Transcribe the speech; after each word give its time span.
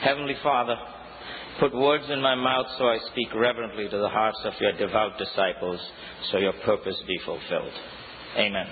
Heavenly 0.00 0.36
Father, 0.42 0.76
put 1.58 1.74
words 1.74 2.04
in 2.08 2.22
my 2.22 2.34
mouth 2.34 2.66
so 2.78 2.84
I 2.88 2.96
speak 3.12 3.34
reverently 3.34 3.86
to 3.86 3.98
the 3.98 4.08
hearts 4.08 4.38
of 4.44 4.54
your 4.58 4.72
devout 4.72 5.18
disciples, 5.18 5.78
so 6.30 6.38
your 6.38 6.54
purpose 6.64 6.96
be 7.06 7.18
fulfilled. 7.26 7.72
Amen. 8.38 8.66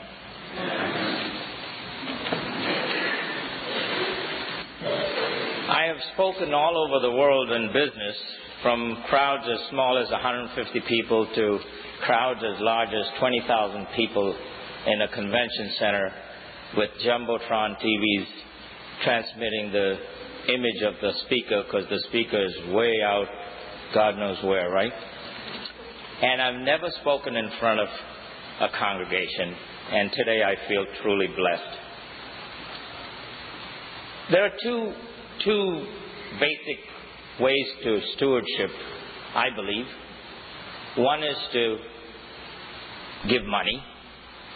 I 5.69 5.85
have 5.87 5.99
spoken 6.15 6.55
all 6.55 6.89
over 6.89 7.07
the 7.07 7.13
world 7.13 7.51
in 7.51 7.67
business, 7.75 8.17
from 8.63 9.05
crowds 9.11 9.45
as 9.53 9.69
small 9.69 9.99
as 9.99 10.11
150 10.11 10.81
people 10.89 11.29
to 11.35 11.59
crowds 12.07 12.41
as 12.43 12.59
large 12.61 12.89
as 12.89 13.05
20,000 13.19 13.87
people 13.95 14.35
in 14.87 15.03
a 15.03 15.09
convention 15.09 15.73
center 15.79 16.11
with 16.77 16.89
Jumbotron 17.05 17.77
TVs 17.85 18.27
transmitting 19.05 19.73
the 19.73 19.99
image 20.49 20.83
of 20.83 20.95
the 21.01 21.13
speaker 21.27 21.63
because 21.65 21.89
the 21.89 22.01
speaker 22.09 22.43
is 22.45 22.75
way 22.75 22.93
out, 23.05 23.27
God 23.95 24.17
knows 24.17 24.43
where, 24.45 24.71
right? 24.71 24.93
And 26.23 26.43
I've 26.43 26.61
never 26.63 26.89
spoken 27.01 27.37
in 27.37 27.51
front 27.61 27.81
of 27.81 27.89
a 28.61 28.69
congregation, 28.77 29.55
and 29.93 30.11
today 30.13 30.43
I 30.43 30.69
feel 30.69 30.85
truly 31.03 31.29
blessed. 31.29 31.79
There 34.33 34.45
are 34.45 34.53
two, 34.63 34.93
two 35.45 35.87
basic 36.41 36.79
ways 37.41 37.67
to 37.85 38.01
stewardship, 38.17 38.71
I 39.35 39.47
believe. 39.55 39.87
One 40.97 41.23
is 41.23 41.37
to 41.53 41.77
give 43.29 43.45
money, 43.45 43.83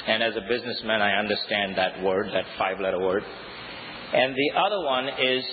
and 0.08 0.22
as 0.22 0.34
a 0.36 0.42
businessman, 0.48 1.00
I 1.00 1.18
understand 1.18 1.76
that 1.76 2.02
word, 2.02 2.26
that 2.32 2.44
five 2.58 2.80
letter 2.80 3.00
word. 3.00 3.22
And 4.12 4.34
the 4.34 4.58
other 4.58 4.84
one 4.84 5.08
is 5.08 5.44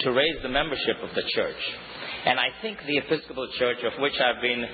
to 0.00 0.12
raise 0.12 0.42
the 0.42 0.48
membership 0.48 0.96
of 1.02 1.14
the 1.14 1.22
church. 1.34 1.56
And 2.26 2.38
I 2.38 2.48
think 2.60 2.78
the 2.86 2.98
Episcopal 2.98 3.48
Church, 3.58 3.78
of 3.84 4.00
which 4.00 4.14
I've 4.20 4.42
been 4.42 4.64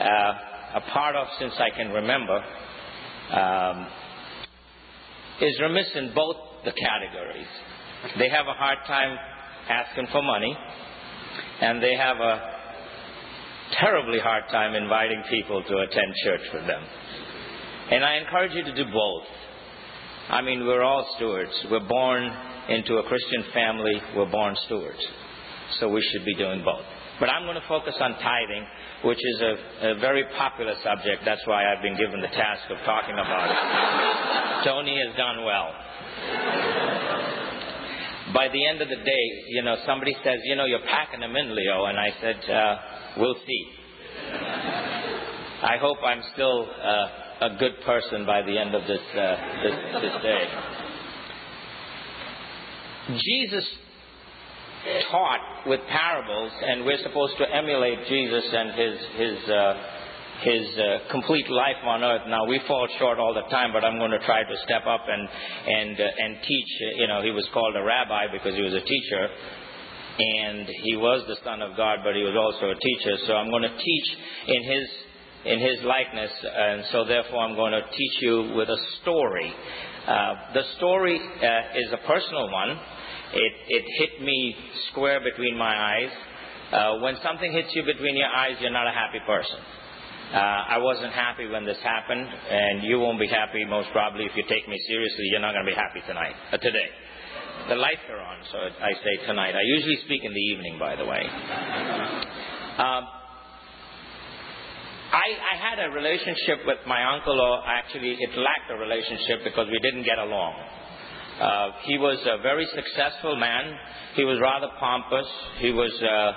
uh, 0.00 0.32
a 0.76 0.80
part 0.92 1.16
of 1.16 1.26
since 1.38 1.52
I 1.58 1.70
can 1.76 1.90
remember, 1.90 2.42
um, 3.32 3.86
is 5.40 5.60
remiss 5.60 5.86
in 5.94 6.12
both 6.14 6.36
the 6.64 6.72
categories. 6.72 7.46
They 8.18 8.28
have 8.28 8.46
a 8.46 8.52
hard 8.52 8.78
time 8.86 9.16
asking 9.68 10.08
for 10.12 10.22
money, 10.22 10.56
and 11.60 11.82
they 11.82 11.94
have 11.96 12.16
a 12.16 12.54
terribly 13.80 14.18
hard 14.18 14.44
time 14.50 14.74
inviting 14.74 15.22
people 15.30 15.62
to 15.62 15.78
attend 15.78 16.14
church 16.24 16.42
with 16.52 16.66
them. 16.66 16.82
And 17.90 18.04
I 18.04 18.16
encourage 18.16 18.52
you 18.52 18.64
to 18.64 18.74
do 18.74 18.84
both. 18.90 19.24
I 20.30 20.40
mean, 20.40 20.66
we're 20.66 20.82
all 20.82 21.06
stewards. 21.16 21.52
We're 21.70 21.86
born 21.86 22.30
into 22.68 22.96
a 22.96 23.02
Christian 23.04 23.44
family, 23.52 23.94
we're 24.16 24.30
born 24.30 24.56
stewards. 24.66 25.00
So 25.80 25.88
we 25.88 26.02
should 26.12 26.24
be 26.24 26.34
doing 26.34 26.62
both. 26.64 26.84
But 27.20 27.28
I'm 27.30 27.44
going 27.44 27.60
to 27.60 27.68
focus 27.68 27.94
on 28.00 28.12
tithing, 28.18 28.66
which 29.04 29.18
is 29.18 29.40
a, 29.40 29.90
a 29.90 29.94
very 30.00 30.24
popular 30.36 30.74
subject. 30.82 31.22
That's 31.24 31.46
why 31.46 31.70
I've 31.70 31.82
been 31.82 31.96
given 31.96 32.20
the 32.20 32.28
task 32.28 32.62
of 32.70 32.78
talking 32.84 33.14
about 33.14 33.50
it. 33.50 34.64
Tony 34.64 34.98
has 35.06 35.16
done 35.16 35.44
well. 35.44 35.70
By 38.34 38.48
the 38.48 38.66
end 38.66 38.82
of 38.82 38.88
the 38.88 38.96
day, 38.96 39.24
you 39.48 39.62
know, 39.62 39.76
somebody 39.86 40.16
says, 40.24 40.40
you 40.44 40.56
know, 40.56 40.64
you're 40.64 40.80
packing 40.80 41.20
them 41.20 41.36
in, 41.36 41.54
Leo. 41.54 41.84
And 41.84 41.98
I 41.98 42.10
said, 42.20 42.50
uh, 42.50 42.76
we'll 43.18 43.38
see. 43.46 43.64
I 45.62 45.76
hope 45.80 45.98
I'm 46.04 46.22
still 46.32 46.66
uh, 46.66 47.46
a 47.46 47.56
good 47.58 47.80
person 47.86 48.26
by 48.26 48.42
the 48.42 48.58
end 48.58 48.74
of 48.74 48.82
this, 48.82 49.00
uh, 49.14 49.36
this, 49.62 50.02
this 50.02 50.22
day. 50.22 50.83
Jesus 53.08 53.64
taught 55.10 55.66
with 55.66 55.80
parables, 55.88 56.52
and 56.62 56.84
we're 56.84 57.02
supposed 57.02 57.36
to 57.38 57.44
emulate 57.54 58.06
Jesus 58.08 58.44
and 58.52 58.70
his 58.72 58.98
his 59.16 59.50
uh, 59.50 59.74
his 60.42 60.66
uh, 60.78 60.98
complete 61.10 61.48
life 61.48 61.80
on 61.84 62.02
earth. 62.02 62.22
Now 62.28 62.46
we 62.46 62.60
fall 62.66 62.88
short 62.98 63.18
all 63.18 63.34
the 63.34 63.48
time, 63.50 63.72
but 63.72 63.84
I'm 63.84 63.98
going 63.98 64.10
to 64.10 64.24
try 64.24 64.42
to 64.42 64.56
step 64.64 64.86
up 64.86 65.02
and 65.06 65.28
and 65.66 66.00
uh, 66.00 66.24
and 66.24 66.36
teach. 66.42 66.70
You 66.96 67.06
know, 67.08 67.22
he 67.22 67.30
was 67.30 67.46
called 67.52 67.76
a 67.76 67.82
rabbi 67.82 68.26
because 68.32 68.54
he 68.54 68.62
was 68.62 68.74
a 68.74 68.80
teacher, 68.80 69.28
and 70.18 70.68
he 70.82 70.96
was 70.96 71.24
the 71.28 71.36
son 71.44 71.62
of 71.62 71.76
God, 71.76 71.98
but 72.04 72.14
he 72.14 72.22
was 72.22 72.36
also 72.36 72.70
a 72.70 72.78
teacher. 72.78 73.16
So 73.26 73.34
I'm 73.34 73.50
going 73.50 73.62
to 73.62 73.76
teach 73.76 74.08
in 74.48 74.62
his 74.64 74.88
in 75.44 75.60
his 75.60 75.84
likeness, 75.84 76.30
and 76.42 76.84
so 76.90 77.04
therefore 77.04 77.40
I'm 77.40 77.54
going 77.54 77.72
to 77.72 77.82
teach 77.90 78.22
you 78.22 78.54
with 78.56 78.68
a 78.68 78.80
story. 79.02 79.52
Uh, 80.06 80.34
the 80.54 80.62
story 80.76 81.20
uh, 81.20 81.78
is 81.78 81.92
a 81.92 82.06
personal 82.06 82.50
one. 82.50 82.70
It, 83.34 83.52
it 83.68 83.84
hit 83.98 84.22
me 84.24 84.56
square 84.90 85.20
between 85.20 85.56
my 85.56 85.74
eyes. 85.74 86.10
Uh, 86.72 86.98
when 87.00 87.16
something 87.22 87.52
hits 87.52 87.68
you 87.74 87.84
between 87.84 88.16
your 88.16 88.28
eyes, 88.28 88.56
you're 88.60 88.72
not 88.72 88.86
a 88.86 88.92
happy 88.92 89.20
person. 89.26 89.58
Uh, 90.32 90.36
I 90.36 90.78
wasn't 90.78 91.12
happy 91.12 91.46
when 91.46 91.64
this 91.64 91.78
happened, 91.84 92.26
and 92.26 92.82
you 92.82 92.98
won't 92.98 93.20
be 93.20 93.28
happy 93.28 93.64
most 93.64 93.88
probably 93.92 94.24
if 94.24 94.32
you 94.34 94.42
take 94.48 94.66
me 94.68 94.80
seriously. 94.88 95.28
You're 95.30 95.40
not 95.40 95.52
going 95.52 95.66
to 95.66 95.70
be 95.70 95.76
happy 95.76 96.00
tonight, 96.06 96.34
uh, 96.52 96.58
today. 96.58 96.88
The 97.68 97.76
lights 97.76 98.02
are 98.10 98.20
on, 98.20 98.38
so 98.50 98.58
I 98.58 98.92
say 98.92 99.26
tonight. 99.26 99.54
I 99.54 99.62
usually 99.76 99.98
speak 100.04 100.24
in 100.24 100.32
the 100.32 100.46
evening, 100.52 100.78
by 100.78 100.96
the 100.96 101.04
way. 101.04 101.22
I, 105.14 105.30
I 105.54 105.70
had 105.70 105.78
a 105.78 105.94
relationship 105.94 106.66
with 106.66 106.78
my 106.88 107.14
uncle, 107.14 107.40
or 107.40 107.62
actually, 107.68 108.16
it 108.18 108.30
lacked 108.36 108.68
a 108.70 108.74
relationship 108.74 109.44
because 109.44 109.68
we 109.70 109.78
didn't 109.78 110.02
get 110.02 110.18
along. 110.18 110.54
Uh, 111.40 111.70
he 111.84 111.98
was 111.98 112.18
a 112.26 112.42
very 112.42 112.66
successful 112.74 113.36
man. 113.36 113.78
He 114.16 114.24
was 114.24 114.40
rather 114.42 114.66
pompous. 114.80 115.26
He 115.58 115.70
was 115.70 115.92
uh, 116.02 116.32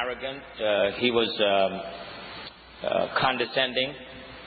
arrogant. 0.00 0.42
Uh, 0.56 0.96
he 0.96 1.10
was 1.10 1.28
um, 1.28 2.88
uh, 2.88 3.08
condescending. 3.20 3.92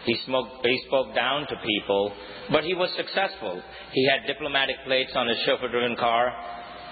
He, 0.06 0.18
smoked, 0.25 0.66
he 0.66 0.81
spoke 0.88 1.13
down 1.13 1.46
to 1.46 1.56
people, 1.63 2.12
but 2.51 2.63
he 2.63 2.74
was 2.74 2.90
successful. 2.97 3.62
He 3.94 4.09
had 4.09 4.25
diplomatic 4.25 4.78
plates 4.86 5.12
on 5.16 5.28
his 5.28 5.38
chauffeur-driven 5.46 5.96
car, 5.97 6.34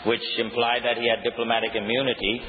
which 0.06 0.22
implied 0.38 0.84
that 0.86 0.98
he 0.98 1.10
had 1.10 1.24
diplomatic 1.24 1.72
immunity, 1.74 2.42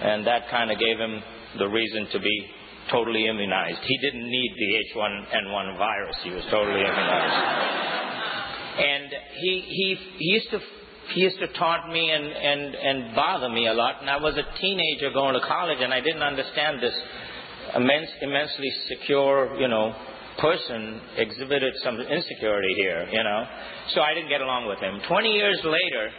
and 0.00 0.26
that 0.26 0.48
kind 0.48 0.70
of 0.70 0.78
gave 0.78 0.96
him 0.96 1.20
the 1.58 1.68
reason 1.68 2.08
to 2.12 2.20
be 2.20 2.46
totally 2.90 3.26
immunized. 3.26 3.78
He 3.84 3.98
didn't 3.98 4.28
need 4.28 4.54
the 4.56 4.98
H1N1 4.98 5.78
virus. 5.78 6.16
He 6.22 6.30
was 6.30 6.44
totally 6.50 6.80
immunized. 6.80 7.38
And 8.78 9.12
he, 9.40 9.64
he, 9.66 9.98
he 10.18 10.34
used 10.34 10.50
to 10.50 10.60
he 11.14 11.22
used 11.22 11.38
to 11.38 11.48
taunt 11.58 11.90
me 11.90 12.10
and, 12.10 12.26
and, 12.26 12.74
and 12.74 13.14
bother 13.16 13.48
me 13.48 13.66
a 13.66 13.72
lot. 13.72 14.02
And 14.02 14.10
I 14.10 14.18
was 14.18 14.36
a 14.36 14.44
teenager 14.60 15.10
going 15.10 15.32
to 15.34 15.40
college, 15.40 15.78
and 15.80 15.92
I 15.92 16.00
didn't 16.00 16.22
understand 16.22 16.82
this 16.82 16.92
immense, 17.74 18.10
immensely 18.20 18.70
secure, 18.88 19.56
you 19.58 19.68
know, 19.68 19.94
person 20.38 21.00
exhibited 21.16 21.72
some 21.82 21.98
insecurity 21.98 22.74
here, 22.76 23.08
you 23.10 23.24
know. 23.24 23.44
So 23.94 24.02
I 24.02 24.14
didn't 24.14 24.28
get 24.28 24.40
along 24.40 24.68
with 24.68 24.78
him. 24.78 25.00
Twenty 25.08 25.32
years 25.32 25.58
later, 25.64 26.10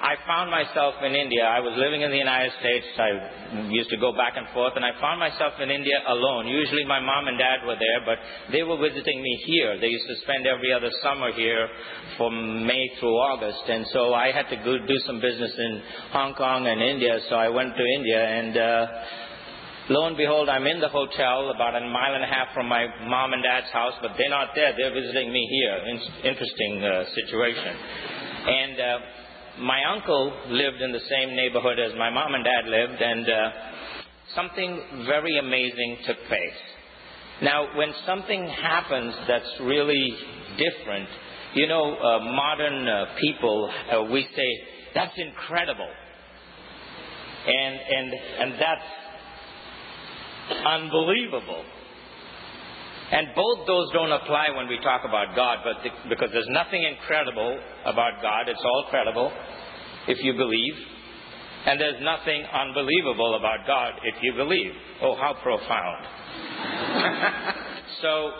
I 0.00 0.16
found 0.26 0.50
myself 0.50 0.94
in 1.04 1.12
India. 1.12 1.44
I 1.44 1.60
was 1.60 1.76
living 1.76 2.00
in 2.00 2.08
the 2.08 2.16
United 2.16 2.52
States. 2.56 2.88
I 2.96 3.68
used 3.68 3.92
to 3.92 4.00
go 4.00 4.16
back 4.16 4.32
and 4.40 4.48
forth, 4.56 4.72
and 4.74 4.84
I 4.84 4.96
found 4.96 5.20
myself 5.20 5.60
in 5.60 5.68
India 5.68 6.00
alone. 6.08 6.48
Usually 6.48 6.88
my 6.88 7.00
mom 7.00 7.28
and 7.28 7.36
dad 7.36 7.68
were 7.68 7.76
there, 7.76 8.00
but 8.08 8.16
they 8.50 8.64
were 8.64 8.80
visiting 8.80 9.20
me 9.20 9.34
here. 9.44 9.76
They 9.76 9.92
used 9.92 10.08
to 10.08 10.16
spend 10.24 10.48
every 10.48 10.72
other 10.72 10.88
summer 11.04 11.32
here 11.36 11.68
from 12.16 12.64
May 12.66 12.96
through 12.98 13.12
August, 13.12 13.60
and 13.68 13.84
so 13.92 14.14
I 14.14 14.32
had 14.32 14.48
to 14.48 14.56
go 14.64 14.80
do 14.80 14.98
some 15.04 15.20
business 15.20 15.52
in 15.52 15.82
Hong 16.16 16.32
Kong 16.32 16.66
and 16.66 16.80
India, 16.80 17.20
so 17.28 17.36
I 17.36 17.50
went 17.52 17.76
to 17.76 17.84
India, 17.84 18.24
and 18.24 18.56
uh, 18.56 18.86
lo 19.92 20.06
and 20.08 20.16
behold, 20.16 20.48
I'm 20.48 20.66
in 20.66 20.80
the 20.80 20.88
hotel 20.88 21.52
about 21.52 21.76
a 21.76 21.84
mile 21.84 22.16
and 22.16 22.24
a 22.24 22.30
half 22.32 22.56
from 22.56 22.72
my 22.72 22.88
mom 23.04 23.34
and 23.34 23.42
dad's 23.44 23.68
house, 23.68 24.00
but 24.00 24.16
they're 24.16 24.32
not 24.32 24.56
there. 24.56 24.72
They're 24.72 24.96
visiting 24.96 25.30
me 25.30 25.44
here. 25.60 25.76
In- 25.92 26.32
interesting 26.32 26.80
uh, 26.80 27.04
situation. 27.12 27.76
And 28.40 28.80
uh, 28.80 28.98
my 29.58 29.80
uncle 29.92 30.32
lived 30.48 30.80
in 30.80 30.92
the 30.92 31.00
same 31.08 31.34
neighborhood 31.34 31.78
as 31.78 31.92
my 31.98 32.10
mom 32.10 32.34
and 32.34 32.44
dad 32.44 32.66
lived, 32.66 33.02
and 33.02 33.28
uh, 33.28 33.50
something 34.34 34.80
very 35.06 35.38
amazing 35.38 35.98
took 36.06 36.18
place. 36.28 36.60
Now, 37.42 37.76
when 37.76 37.92
something 38.06 38.48
happens 38.48 39.14
that's 39.26 39.50
really 39.62 40.14
different, 40.56 41.08
you 41.54 41.66
know, 41.66 41.94
uh, 41.96 42.18
modern 42.20 42.86
uh, 42.86 43.06
people, 43.20 43.70
uh, 43.92 44.02
we 44.04 44.28
say, 44.36 44.48
that's 44.94 45.16
incredible. 45.16 45.88
And, 47.46 47.80
and, 47.80 48.12
and 48.40 48.52
that's 48.60 48.82
unbelievable. 50.66 51.64
And 53.10 53.28
both 53.34 53.66
those 53.66 53.90
don't 53.92 54.12
apply 54.12 54.46
when 54.56 54.68
we 54.68 54.78
talk 54.78 55.02
about 55.04 55.34
God, 55.34 55.58
but 55.64 55.82
the, 55.82 55.90
because 56.08 56.30
there's 56.32 56.48
nothing 56.50 56.84
incredible 56.84 57.58
about 57.84 58.22
God, 58.22 58.48
it's 58.48 58.62
all 58.62 58.86
credible 58.88 59.32
if 60.06 60.22
you 60.22 60.34
believe. 60.34 60.74
And 61.66 61.78
there's 61.78 62.00
nothing 62.02 62.44
unbelievable 62.44 63.36
about 63.36 63.66
God 63.66 63.94
if 64.04 64.14
you 64.22 64.32
believe. 64.34 64.72
Oh, 65.02 65.16
how 65.16 65.34
profound. 65.42 66.06
so, 68.00 68.30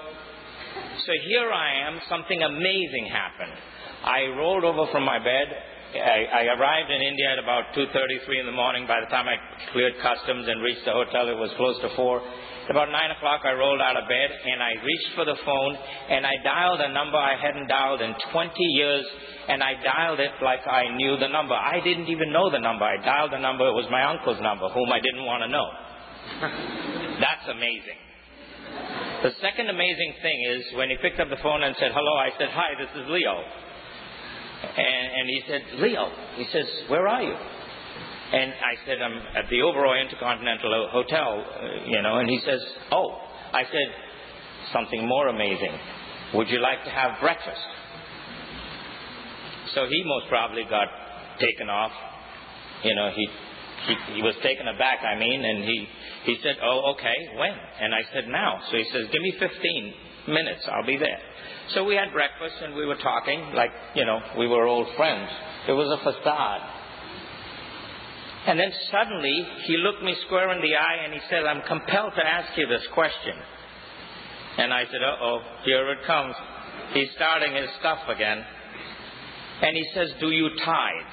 so 1.05 1.13
here 1.29 1.51
I 1.53 1.89
am, 1.89 2.01
something 2.09 2.41
amazing 2.41 3.11
happened. 3.13 3.59
I 4.05 4.27
rolled 4.39 4.65
over 4.65 4.91
from 4.91 5.05
my 5.05 5.19
bed 5.19 5.49
I, 5.91 6.47
I 6.47 6.55
arrived 6.55 6.91
in 6.91 7.03
India 7.03 7.35
at 7.35 7.39
about 7.43 7.75
2.33 7.75 8.41
in 8.41 8.47
the 8.47 8.55
morning. 8.55 8.87
By 8.87 9.03
the 9.03 9.11
time 9.11 9.27
I 9.27 9.35
cleared 9.73 9.99
customs 9.99 10.47
and 10.47 10.63
reached 10.63 10.85
the 10.85 10.93
hotel, 10.93 11.27
it 11.27 11.35
was 11.35 11.51
close 11.57 11.81
to 11.83 11.91
4. 11.97 12.23
About 12.71 12.87
9 12.87 13.19
o'clock, 13.19 13.43
I 13.43 13.51
rolled 13.59 13.83
out 13.83 13.99
of 13.99 14.07
bed 14.07 14.31
and 14.31 14.63
I 14.63 14.79
reached 14.79 15.11
for 15.19 15.25
the 15.27 15.35
phone 15.45 15.75
and 15.75 16.23
I 16.25 16.39
dialed 16.47 16.79
a 16.81 16.95
number 16.95 17.19
I 17.19 17.35
hadn't 17.35 17.67
dialed 17.67 18.01
in 18.01 18.15
20 18.31 18.55
years 18.79 19.05
and 19.49 19.59
I 19.61 19.75
dialed 19.83 20.21
it 20.21 20.31
like 20.39 20.63
I 20.71 20.87
knew 20.95 21.19
the 21.19 21.27
number. 21.27 21.55
I 21.55 21.83
didn't 21.83 22.07
even 22.07 22.31
know 22.31 22.49
the 22.49 22.63
number. 22.63 22.85
I 22.85 23.03
dialed 23.03 23.33
the 23.33 23.43
number. 23.43 23.67
It 23.67 23.75
was 23.75 23.91
my 23.91 24.07
uncle's 24.07 24.39
number, 24.41 24.69
whom 24.71 24.87
I 24.95 25.03
didn't 25.03 25.27
want 25.27 25.43
to 25.43 25.51
know. 25.51 25.67
That's 27.19 27.51
amazing. 27.51 27.99
The 29.27 29.35
second 29.43 29.67
amazing 29.67 30.15
thing 30.23 30.39
is 30.55 30.63
when 30.79 30.91
he 30.91 30.97
picked 31.03 31.19
up 31.19 31.29
the 31.29 31.43
phone 31.43 31.67
and 31.67 31.75
said, 31.75 31.91
hello, 31.91 32.15
I 32.23 32.31
said, 32.39 32.55
hi, 32.55 32.79
this 32.79 33.03
is 33.03 33.11
Leo. 33.11 33.35
And, 34.79 35.07
and 35.19 35.27
he 35.27 35.43
said, 35.51 35.63
Leo. 35.83 36.07
He 36.37 36.47
says, 36.53 36.67
where 36.87 37.09
are 37.09 37.23
you? 37.23 37.35
And 38.33 38.53
I 38.53 38.87
said, 38.87 39.03
I'm 39.03 39.19
at 39.37 39.51
the 39.51 39.57
Oberoi 39.57 40.03
Intercontinental 40.03 40.89
Hotel, 40.93 41.45
uh, 41.45 41.89
you 41.89 42.01
know, 42.03 42.19
and 42.19 42.29
he 42.29 42.41
says, 42.45 42.61
oh. 42.93 43.19
I 43.53 43.65
said, 43.65 43.89
something 44.73 45.07
more 45.07 45.27
amazing. 45.27 45.73
Would 46.35 46.49
you 46.49 46.61
like 46.61 46.85
to 46.85 46.91
have 46.91 47.19
breakfast? 47.21 47.61
So 49.75 49.87
he 49.87 50.03
most 50.05 50.29
probably 50.29 50.63
got 50.71 50.87
taken 51.41 51.69
off. 51.69 51.91
You 52.85 52.95
know, 52.95 53.11
he, 53.15 53.29
he, 53.87 54.15
he 54.15 54.23
was 54.23 54.35
taken 54.43 54.69
aback, 54.69 55.01
I 55.03 55.19
mean, 55.19 55.45
and 55.45 55.65
he, 55.65 55.89
he 56.25 56.37
said, 56.43 56.57
oh, 56.63 56.95
okay, 56.95 57.17
when? 57.37 57.51
And 57.81 57.95
I 57.95 58.03
said, 58.15 58.29
now. 58.29 58.61
So 58.71 58.77
he 58.77 58.85
says, 58.93 59.07
give 59.13 59.23
me 59.23 59.35
15 59.39 59.95
minutes, 60.29 60.63
I'll 60.71 60.87
be 60.87 60.97
there. 60.97 61.19
So 61.75 61.85
we 61.85 61.95
had 61.95 62.13
breakfast 62.13 62.55
and 62.63 62.75
we 62.75 62.87
were 62.87 62.97
talking 62.97 63.53
like, 63.55 63.71
you 63.95 64.05
know, 64.05 64.21
we 64.39 64.47
were 64.47 64.67
old 64.67 64.89
friends. 64.97 65.31
It 65.69 65.73
was 65.73 65.99
a 66.01 66.03
facade. 66.03 66.80
And 68.47 68.59
then 68.59 68.73
suddenly 68.91 69.47
he 69.67 69.77
looked 69.77 70.03
me 70.03 70.17
square 70.27 70.51
in 70.53 70.63
the 70.63 70.75
eye 70.75 71.05
and 71.05 71.13
he 71.13 71.21
said, 71.29 71.45
I'm 71.45 71.63
compelled 71.63 72.15
to 72.17 72.27
ask 72.27 72.57
you 72.57 72.67
this 72.67 72.87
question. 72.95 73.35
And 74.59 74.73
I 74.73 74.85
said, 74.87 75.03
uh 75.03 75.17
oh, 75.21 75.41
here 75.65 75.91
it 75.93 75.99
comes. 76.07 76.35
He's 76.95 77.09
starting 77.17 77.55
his 77.55 77.69
stuff 77.79 77.99
again. 78.09 78.45
And 79.63 79.77
he 79.77 79.85
says, 79.95 80.09
Do 80.21 80.31
you 80.31 80.49
tithe? 80.65 81.13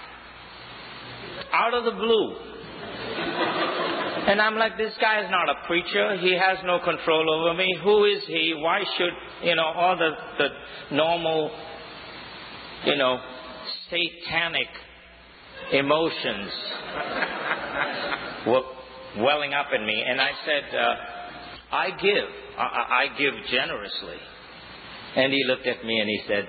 Out 1.52 1.74
of 1.74 1.84
the 1.84 1.92
blue. 1.92 2.36
And 4.28 4.42
I'm 4.42 4.56
like, 4.58 4.78
this 4.78 4.94
guy 5.00 5.24
is 5.24 5.32
not 5.32 5.50
a 5.50 5.68
preacher. 5.68 6.18
He 6.18 6.34
has 6.38 6.58
no 6.66 6.80
control 6.80 7.30
over 7.30 7.58
me. 7.58 7.78
Who 7.82 8.06
is 8.06 8.24
he? 8.28 8.54
Why 8.58 8.84
should, 8.98 9.48
you 9.48 9.56
know, 9.56 9.64
all 9.64 9.98
the, 9.98 10.12
the 10.38 10.96
normal, 10.96 11.52
you 12.86 12.98
know, 12.98 13.20
satanic 13.90 14.68
emotions 15.74 16.52
were 18.48 18.62
welling 19.20 19.54
up 19.54 19.68
in 19.74 19.86
me. 19.86 20.04
And 20.08 20.22
I 20.22 20.32
said, 20.46 20.76
uh, 20.76 20.96
I 21.76 21.90
give. 21.92 22.30
I, 22.58 22.62
I 22.62 23.18
give 23.18 23.34
generously. 23.52 24.18
And 25.16 25.34
he 25.34 25.44
looked 25.48 25.68
at 25.68 25.84
me 25.84 26.00
and 26.00 26.10
he 26.10 26.22
said, 26.28 26.48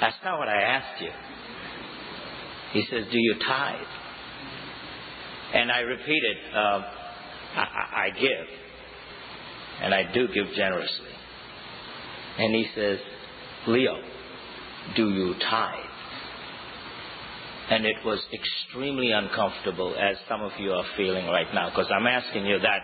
That's 0.00 0.16
not 0.24 0.38
what 0.38 0.48
I 0.48 0.62
asked 0.62 1.02
you. 1.02 1.10
He 2.72 2.86
says, 2.90 3.04
Do 3.10 3.18
you 3.18 3.34
tithe? 3.46 3.86
And 5.54 5.70
I 5.70 5.80
repeated, 5.80 6.36
uh, 6.54 6.82
I, 7.56 8.06
I 8.06 8.10
give. 8.18 8.46
And 9.82 9.94
I 9.94 10.12
do 10.12 10.26
give 10.28 10.54
generously. 10.54 11.12
And 12.38 12.54
he 12.54 12.66
says, 12.74 12.98
Leo, 13.66 13.96
do 14.96 15.10
you 15.10 15.34
tithe? 15.34 15.81
And 17.70 17.86
it 17.86 17.96
was 18.04 18.20
extremely 18.32 19.12
uncomfortable, 19.12 19.94
as 19.98 20.16
some 20.28 20.42
of 20.42 20.52
you 20.58 20.72
are 20.72 20.84
feeling 20.96 21.26
right 21.26 21.46
now, 21.54 21.70
because 21.70 21.86
I'm 21.94 22.06
asking 22.06 22.46
you 22.46 22.58
that 22.58 22.80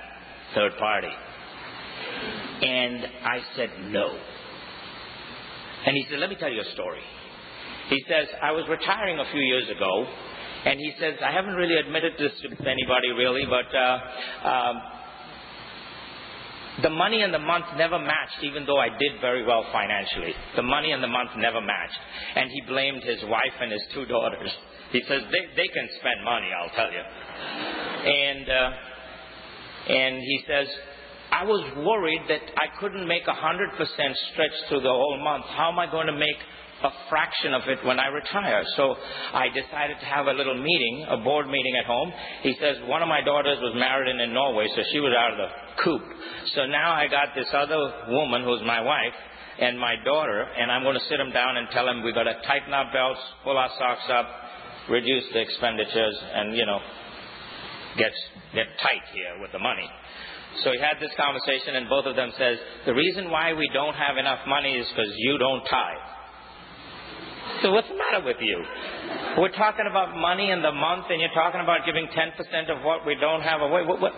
third 0.55 0.73
party. 0.79 1.11
And 2.63 3.07
I 3.25 3.41
said, 3.57 3.71
no. 3.91 4.09
And 5.87 5.97
he 5.97 6.07
said, 6.11 6.19
let 6.21 6.31
me 6.31 6.37
tell 6.37 6.51
you 6.51 6.61
a 6.61 6.73
story. 6.73 7.01
He 7.91 8.05
says, 8.09 8.29
I 8.43 8.53
was 8.53 8.65
retiring 8.69 9.19
a 9.19 9.31
few 9.31 9.41
years 9.41 9.69
ago, 9.69 10.07
and 10.65 10.79
he 10.79 10.93
says, 11.01 11.15
I 11.25 11.33
haven't 11.33 11.55
really 11.55 11.77
admitted 11.77 12.13
this 12.19 12.33
to 12.43 12.49
anybody 12.69 13.11
really, 13.17 13.45
but 13.47 13.69
uh, 13.77 14.49
um, 14.49 14.77
the 16.83 16.91
money 16.91 17.23
and 17.23 17.35
the 17.35 17.39
month 17.39 17.67
never 17.77 17.99
matched, 17.99 18.43
even 18.43 18.65
though 18.65 18.79
I 18.79 18.89
did 18.89 19.21
very 19.21 19.45
well 19.45 19.65
financially. 19.73 20.33
The 20.57 20.63
money 20.63 20.93
and 20.93 21.03
the 21.03 21.09
month 21.09 21.31
never 21.37 21.61
matched. 21.61 21.99
And 22.37 22.51
he 22.51 22.61
blamed 22.69 23.03
his 23.03 23.23
wife 23.25 23.57
and 23.61 23.73
his 23.73 23.83
two 23.95 24.07
daughters. 24.07 24.51
He 24.93 25.03
says, 25.09 25.23
they, 25.31 25.45
they 25.57 25.69
can 25.69 25.89
spend 25.99 26.25
money, 26.25 26.49
I'll 26.55 26.75
tell 26.75 26.91
you. 26.93 27.03
And, 27.03 28.49
uh, 28.49 28.71
and 29.93 30.17
he 30.17 30.45
says, 30.47 30.69
I 31.31 31.45
was 31.45 31.61
worried 31.77 32.23
that 32.29 32.41
I 32.57 32.79
couldn't 32.81 33.07
make 33.07 33.27
a 33.27 33.37
100% 33.37 33.77
stretch 34.33 34.57
through 34.69 34.81
the 34.81 34.89
whole 34.89 35.21
month. 35.23 35.45
How 35.47 35.71
am 35.71 35.79
I 35.79 35.91
going 35.91 36.07
to 36.07 36.17
make 36.17 36.39
a 36.85 36.91
fraction 37.09 37.55
of 37.55 37.63
it 37.67 37.85
when 37.85 37.99
I 37.99 38.07
retire. 38.07 38.63
So 38.77 38.95
I 39.35 39.49
decided 39.49 39.99
to 40.01 40.07
have 40.07 40.27
a 40.27 40.33
little 40.33 40.55
meeting, 40.55 41.07
a 41.09 41.19
board 41.19 41.47
meeting 41.47 41.75
at 41.79 41.87
home. 41.87 42.13
He 42.43 42.55
says 42.61 42.77
one 42.87 43.03
of 43.03 43.09
my 43.09 43.21
daughters 43.21 43.59
was 43.61 43.75
married 43.75 44.09
in, 44.11 44.21
in 44.21 44.33
Norway, 44.33 44.67
so 44.75 44.83
she 44.93 45.01
was 45.01 45.13
out 45.19 45.33
of 45.33 45.39
the 45.39 45.51
coop. 45.83 46.03
So 46.55 46.67
now 46.67 46.93
I 46.93 47.09
got 47.09 47.35
this 47.35 47.49
other 47.53 48.15
woman 48.15 48.45
who's 48.45 48.63
my 48.63 48.81
wife 48.81 49.17
and 49.59 49.79
my 49.79 49.97
daughter, 50.05 50.47
and 50.57 50.71
I'm 50.71 50.83
going 50.83 50.95
to 50.95 51.07
sit 51.11 51.19
them 51.19 51.33
down 51.33 51.57
and 51.57 51.69
tell 51.71 51.87
them 51.87 52.03
we've 52.05 52.15
got 52.15 52.31
to 52.31 52.39
tighten 52.47 52.73
our 52.73 52.93
belts, 52.93 53.21
pull 53.43 53.59
our 53.59 53.71
socks 53.79 54.07
up, 54.11 54.27
reduce 54.89 55.25
the 55.33 55.41
expenditures, 55.41 56.17
and 56.35 56.57
you 56.57 56.65
know, 56.65 56.79
get 57.99 58.13
get 58.55 58.67
tight 58.79 59.03
here 59.13 59.43
with 59.43 59.51
the 59.51 59.59
money. 59.59 59.89
So 60.63 60.71
he 60.73 60.79
had 60.79 61.03
this 61.03 61.13
conversation, 61.19 61.77
and 61.77 61.89
both 61.89 62.07
of 62.07 62.15
them 62.15 62.31
says 62.39 62.59
the 62.87 62.95
reason 62.95 63.31
why 63.31 63.53
we 63.53 63.69
don't 63.75 63.95
have 63.95 64.17
enough 64.17 64.47
money 64.47 64.75
is 64.79 64.87
because 64.95 65.13
you 65.17 65.39
don't 65.39 65.65
tithe. 65.67 66.18
So 67.63 67.73
what's 67.73 67.89
the 67.89 67.99
matter 67.99 68.25
with 68.25 68.37
you? 68.41 68.63
We're 69.39 69.55
talking 69.55 69.87
about 69.91 70.17
money 70.17 70.51
in 70.51 70.63
the 70.63 70.73
month, 70.73 71.07
and 71.11 71.21
you're 71.21 71.35
talking 71.35 71.61
about 71.61 71.87
giving 71.87 72.07
10% 72.07 72.71
of 72.71 72.85
what 72.85 73.07
we 73.07 73.15
don't 73.17 73.43
have 73.43 73.61
away. 73.61 73.83
What, 73.85 74.01
what, 74.01 74.13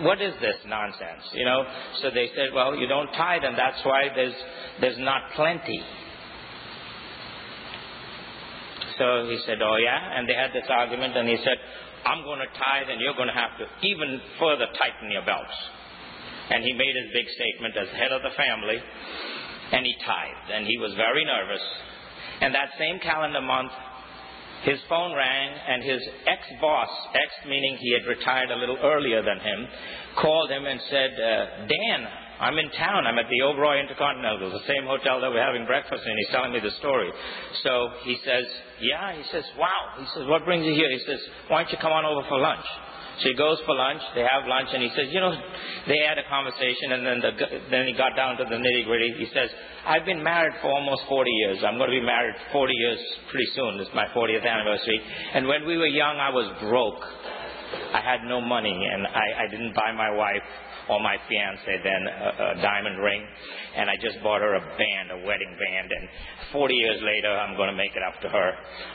what 0.00 0.20
is 0.20 0.34
this 0.40 0.56
nonsense? 0.66 1.24
You 1.32 1.44
know. 1.44 1.64
So 2.00 2.10
they 2.10 2.30
said, 2.36 2.52
well, 2.54 2.74
you 2.74 2.86
don't 2.86 3.10
tithe, 3.12 3.44
and 3.44 3.56
that's 3.56 3.84
why 3.84 4.08
there's 4.14 4.34
there's 4.80 4.98
not 4.98 5.32
plenty. 5.36 5.82
So 8.98 9.28
he 9.28 9.40
said, 9.46 9.58
oh 9.62 9.76
yeah, 9.76 10.18
and 10.18 10.28
they 10.28 10.34
had 10.34 10.52
this 10.52 10.68
argument, 10.68 11.16
and 11.16 11.28
he 11.28 11.36
said, 11.36 11.58
I'm 12.04 12.24
going 12.24 12.40
to 12.40 12.50
tithe, 12.58 12.88
and 12.92 13.00
you're 13.00 13.16
going 13.16 13.32
to 13.32 13.36
have 13.36 13.56
to 13.58 13.66
even 13.88 14.20
further 14.38 14.66
tighten 14.76 15.10
your 15.10 15.24
belts. 15.24 15.56
And 16.50 16.62
he 16.62 16.72
made 16.72 16.92
his 16.92 17.08
big 17.14 17.26
statement 17.32 17.72
as 17.76 17.88
head 17.96 18.12
of 18.12 18.20
the 18.20 18.36
family, 18.36 18.76
and 19.72 19.86
he 19.86 19.94
tithed, 20.04 20.48
and 20.52 20.66
he 20.66 20.76
was 20.76 20.92
very 20.94 21.24
nervous 21.24 21.64
and 22.42 22.54
that 22.54 22.74
same 22.78 22.98
calendar 22.98 23.40
month, 23.40 23.70
his 24.64 24.78
phone 24.88 25.14
rang 25.14 25.50
and 25.68 25.82
his 25.82 26.02
ex 26.26 26.42
boss, 26.60 26.90
ex 27.14 27.30
meaning 27.48 27.76
he 27.78 27.94
had 27.94 28.06
retired 28.06 28.50
a 28.50 28.56
little 28.56 28.78
earlier 28.82 29.22
than 29.22 29.38
him, 29.38 29.66
called 30.20 30.50
him 30.50 30.66
and 30.66 30.80
said, 30.90 31.10
uh, 31.14 31.66
Dan, 31.66 32.00
I'm 32.42 32.58
in 32.58 32.70
town. 32.74 33.06
I'm 33.06 33.18
at 33.18 33.30
the 33.30 33.38
Oberoi 33.46 33.80
Intercontinental, 33.80 34.50
the 34.50 34.66
same 34.66 34.82
hotel 34.82 35.20
that 35.20 35.30
we're 35.30 35.46
having 35.46 35.64
breakfast 35.64 36.02
in. 36.02 36.12
He's 36.18 36.34
telling 36.34 36.52
me 36.52 36.58
the 36.58 36.74
story. 36.82 37.06
So 37.62 37.90
he 38.02 38.18
says, 38.24 38.44
Yeah. 38.80 39.14
He 39.14 39.22
says, 39.30 39.44
Wow. 39.56 39.94
He 40.00 40.06
says, 40.14 40.26
What 40.26 40.44
brings 40.44 40.66
you 40.66 40.74
here? 40.74 40.90
He 40.90 40.98
says, 41.06 41.20
Why 41.46 41.62
don't 41.62 41.70
you 41.70 41.78
come 41.80 41.92
on 41.92 42.04
over 42.04 42.26
for 42.28 42.40
lunch? 42.40 42.66
She 43.20 43.34
goes 43.34 43.58
for 43.66 43.74
lunch. 43.74 44.00
They 44.14 44.22
have 44.22 44.46
lunch, 44.48 44.70
and 44.72 44.82
he 44.82 44.88
says, 44.96 45.12
"You 45.12 45.20
know," 45.20 45.36
they 45.86 45.98
had 45.98 46.18
a 46.18 46.24
conversation, 46.28 46.92
and 46.92 47.06
then 47.06 47.20
the, 47.20 47.32
then 47.70 47.86
he 47.86 47.92
got 47.92 48.16
down 48.16 48.36
to 48.38 48.44
the 48.44 48.56
nitty 48.56 48.84
gritty. 48.84 49.14
He 49.18 49.26
says, 49.34 49.50
"I've 49.86 50.04
been 50.04 50.22
married 50.22 50.54
for 50.60 50.72
almost 50.72 51.02
40 51.08 51.30
years. 51.30 51.58
I'm 51.64 51.76
going 51.76 51.90
to 51.90 52.00
be 52.00 52.04
married 52.04 52.34
40 52.52 52.72
years 52.72 52.98
pretty 53.30 53.48
soon. 53.54 53.80
It's 53.80 53.94
my 53.94 54.06
40th 54.16 54.46
anniversary. 54.46 55.00
And 55.34 55.46
when 55.46 55.66
we 55.66 55.76
were 55.76 55.86
young, 55.86 56.16
I 56.16 56.30
was 56.30 56.48
broke. 56.60 57.04
I 57.94 58.00
had 58.00 58.24
no 58.24 58.40
money, 58.40 58.72
and 58.92 59.06
I, 59.06 59.44
I 59.44 59.46
didn't 59.50 59.74
buy 59.74 59.92
my 59.92 60.10
wife 60.10 60.42
or 60.88 61.00
my 61.00 61.16
fiance 61.28 61.74
then 61.84 62.02
a, 62.06 62.58
a 62.58 62.62
diamond 62.62 62.98
ring, 62.98 63.22
and 63.76 63.90
I 63.90 63.96
just 63.96 64.22
bought 64.22 64.40
her 64.40 64.54
a 64.54 64.60
band, 64.60 65.06
a 65.12 65.20
wedding 65.26 65.54
band, 65.54 65.88
and 65.92 66.08
40 66.52 66.74
years 66.74 67.00
later 67.02 67.30
I'm 67.30 67.56
going 67.56 67.70
to 67.70 67.76
make 67.76 67.92
it 67.94 68.02
up 68.02 68.20
to 68.22 68.28
her. 68.28 68.50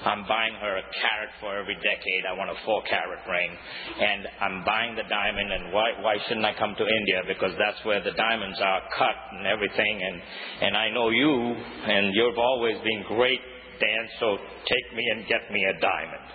I'm 0.06 0.27
buying 0.27 0.53
her 0.62 0.77
a 0.77 0.86
carat 0.86 1.32
for 1.41 1.58
every 1.58 1.75
decade. 1.75 2.24
I 2.29 2.34
want 2.34 2.51
a 2.51 2.58
four 2.65 2.84
carat 2.89 3.24
ring, 3.29 3.51
and 3.51 4.27
I'm 4.41 4.63
buying 4.63 4.96
the 4.96 5.08
diamond. 5.10 5.51
And 5.51 5.74
why 5.74 5.91
why 6.01 6.15
shouldn't 6.27 6.46
I 6.46 6.53
come 6.53 6.75
to 6.77 6.86
India? 6.86 7.24
Because 7.27 7.51
that's 7.58 7.79
where 7.86 8.03
the 8.03 8.13
diamonds 8.13 8.60
are 8.62 8.82
cut 8.98 9.17
and 9.34 9.48
everything. 9.48 9.96
And 10.03 10.17
and 10.62 10.77
I 10.77 10.89
know 10.91 11.10
you, 11.10 11.32
and 11.32 12.13
you've 12.13 12.38
always 12.38 12.77
been 12.84 13.03
great, 13.08 13.41
Dan. 13.79 14.03
So 14.20 14.38
take 14.38 14.88
me 14.96 15.03
and 15.15 15.27
get 15.27 15.51
me 15.51 15.63
a 15.65 15.79
diamond. 15.79 16.27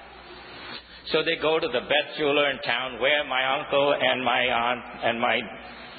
So 1.10 1.22
they 1.24 1.36
go 1.40 1.58
to 1.58 1.66
the 1.66 1.80
best 1.80 2.16
jeweler 2.16 2.50
in 2.50 2.58
town 2.62 3.00
where 3.00 3.24
my 3.24 3.58
uncle 3.58 3.94
and 3.98 4.24
my 4.24 4.42
aunt 4.46 4.82
and 5.02 5.20
my 5.20 5.40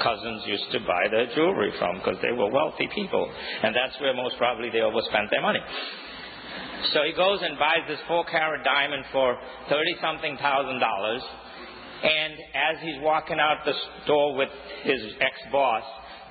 cousins 0.01 0.43
used 0.47 0.71
to 0.71 0.79
buy 0.79 1.07
their 1.11 1.27
jewelry 1.35 1.71
from 1.77 1.97
because 1.97 2.17
they 2.21 2.31
were 2.31 2.49
wealthy 2.49 2.87
people. 2.95 3.29
And 3.63 3.75
that's 3.75 3.99
where 3.99 4.13
most 4.13 4.37
probably 4.37 4.69
they 4.69 4.81
overspent 4.81 5.29
their 5.29 5.41
money. 5.41 5.59
So 6.93 7.03
he 7.03 7.13
goes 7.13 7.39
and 7.41 7.59
buys 7.59 7.83
this 7.87 7.99
four 8.07 8.23
carat 8.25 8.63
diamond 8.63 9.05
for 9.11 9.37
30 9.69 9.95
something 10.01 10.37
thousand 10.37 10.79
dollars. 10.79 11.21
And 12.03 12.33
as 12.55 12.81
he's 12.81 12.99
walking 13.01 13.39
out 13.39 13.63
the 13.65 13.73
store 14.03 14.35
with 14.35 14.49
his 14.83 15.01
ex 15.21 15.35
boss, 15.51 15.83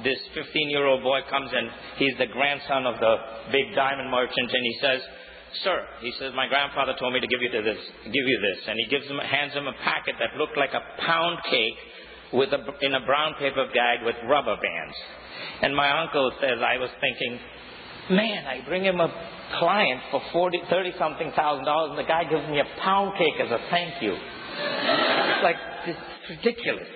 this 0.05 0.19
15 0.35 0.71
year 0.71 0.87
old 0.87 1.03
boy 1.03 1.21
comes 1.31 1.51
in. 1.53 1.69
He's 1.97 2.17
the 2.19 2.27
grandson 2.27 2.87
of 2.87 3.01
the 3.01 3.17
big 3.53 3.75
diamond 3.75 4.11
merchant, 4.11 4.51
and 4.53 4.65
he 4.65 4.77
says, 4.81 5.01
Sir, 5.65 5.85
he 6.01 6.13
says, 6.19 6.33
my 6.35 6.49
grandfather 6.49 6.95
told 6.99 7.13
me 7.13 7.21
to 7.21 7.27
give 7.27 7.43
you 7.43 7.51
this, 7.51 7.79
give 8.05 8.27
you 8.27 8.39
this. 8.41 8.65
And 8.67 8.79
he 8.79 8.87
gives 8.89 9.07
him, 9.07 9.19
hands 9.19 9.53
him 9.53 9.67
a 9.67 9.73
packet 9.85 10.17
that 10.19 10.39
looked 10.39 10.57
like 10.57 10.73
a 10.73 10.81
pound 11.03 11.39
cake 11.51 11.77
with 12.33 12.49
a, 12.53 12.61
in 12.81 12.95
a 12.95 13.05
brown 13.05 13.35
paper 13.35 13.67
bag 13.75 14.05
with 14.05 14.17
rubber 14.29 14.57
bands. 14.57 14.97
And 15.63 15.77
my 15.77 16.01
uncle 16.01 16.33
says, 16.41 16.59
I 16.65 16.79
was 16.79 16.89
thinking, 17.01 17.39
man, 18.17 18.47
I 18.47 18.65
bring 18.67 18.85
him 18.85 19.01
a 19.01 19.13
client 19.59 20.01
for 20.11 20.23
40, 20.33 20.63
30 20.71 20.93
something 20.99 21.33
thousand 21.37 21.67
dollars 21.67 21.91
and 21.91 21.99
the 21.99 22.09
guy 22.09 22.25
gives 22.25 22.49
me 22.49 22.59
a 22.59 22.81
pound 22.81 23.13
cake 23.19 23.39
as 23.45 23.51
a 23.51 23.59
thank 23.71 24.03
you. 24.03 24.15
it's 24.15 25.43
like, 25.45 25.57
it's 25.87 26.01
ridiculous. 26.31 26.89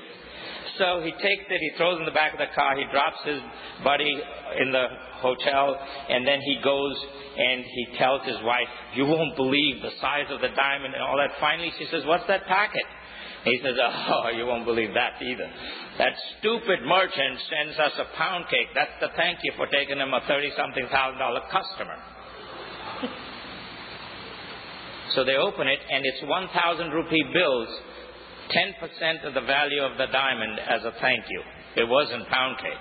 So 0.78 1.00
he 1.00 1.12
takes 1.12 1.44
it, 1.48 1.60
he 1.60 1.70
throws 1.76 1.96
it 1.96 2.00
in 2.00 2.04
the 2.04 2.16
back 2.16 2.32
of 2.32 2.38
the 2.38 2.52
car, 2.54 2.76
he 2.76 2.84
drops 2.92 3.24
his 3.24 3.40
buddy 3.82 4.12
in 4.60 4.72
the 4.72 4.86
hotel, 5.24 5.78
and 6.08 6.26
then 6.26 6.40
he 6.40 6.60
goes 6.62 6.96
and 7.36 7.64
he 7.64 7.96
tells 7.98 8.22
his 8.24 8.36
wife, 8.44 8.68
You 8.94 9.04
won't 9.06 9.36
believe 9.36 9.82
the 9.82 9.92
size 10.00 10.28
of 10.30 10.40
the 10.40 10.52
diamond 10.56 10.94
and 10.94 11.02
all 11.02 11.16
that. 11.16 11.36
Finally, 11.40 11.72
she 11.78 11.86
says, 11.90 12.04
What's 12.04 12.26
that 12.28 12.46
packet? 12.46 12.84
He 13.44 13.60
says, 13.62 13.76
Oh, 13.78 14.30
you 14.36 14.46
won't 14.46 14.64
believe 14.64 14.92
that 14.94 15.22
either. 15.22 15.48
That 15.98 16.12
stupid 16.38 16.80
merchant 16.84 17.38
sends 17.48 17.78
us 17.78 17.92
a 18.00 18.16
pound 18.16 18.46
cake. 18.48 18.68
That's 18.74 18.96
the 19.00 19.08
thank 19.16 19.38
you 19.44 19.52
for 19.56 19.66
taking 19.66 19.98
him 19.98 20.12
a 20.12 20.20
30 20.26 20.52
something 20.56 20.88
thousand 20.90 21.18
dollar 21.18 21.40
customer. 21.52 21.96
so 25.14 25.24
they 25.24 25.36
open 25.36 25.68
it, 25.68 25.78
and 25.90 26.04
it's 26.04 26.22
1,000 26.24 26.90
rupee 26.90 27.24
bills 27.32 27.68
10% 28.50 29.24
of 29.26 29.34
the 29.34 29.40
value 29.40 29.82
of 29.82 29.98
the 29.98 30.06
diamond 30.12 30.60
as 30.60 30.84
a 30.84 30.92
thank 31.00 31.24
you. 31.28 31.42
It 31.76 31.88
wasn't 31.88 32.28
pound 32.28 32.58
cake. 32.58 32.72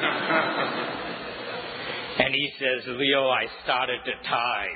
and 2.18 2.34
he 2.34 2.50
says, 2.58 2.82
Leo, 2.88 3.28
I 3.28 3.46
started 3.64 4.00
to 4.04 4.12
tithe. 4.28 4.68